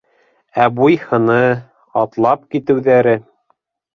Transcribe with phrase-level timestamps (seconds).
[0.63, 1.35] Ә буй-һыны,
[2.03, 3.13] атлап китеүҙәре...